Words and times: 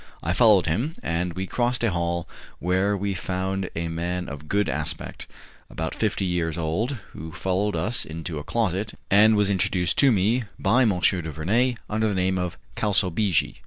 I 0.23 0.33
followed 0.33 0.65
him, 0.65 0.95
and 1.03 1.33
we 1.33 1.45
crossed 1.45 1.83
a 1.83 1.91
hall 1.91 2.27
where 2.57 2.97
we 2.97 3.13
found 3.13 3.69
a 3.75 3.87
man 3.87 4.27
of 4.27 4.47
good 4.47 4.67
aspect, 4.67 5.27
about 5.69 5.93
fifty 5.93 6.25
years 6.25 6.57
old, 6.57 6.97
who 7.13 7.31
followed 7.31 7.75
us 7.75 8.03
into 8.03 8.39
a 8.39 8.43
closet 8.43 8.95
and 9.11 9.35
was 9.35 9.51
introduced 9.51 9.99
to 9.99 10.11
me 10.11 10.45
by 10.57 10.81
M. 10.81 10.99
du 11.01 11.21
Vernai 11.31 11.77
under 11.87 12.07
the 12.07 12.15
name 12.15 12.39
of 12.39 12.57
Calsabigi. 12.75 13.57